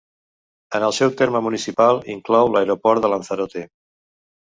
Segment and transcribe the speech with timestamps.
[0.79, 3.71] En el seu terme municipal inclou l'aeroport de Lanzarote.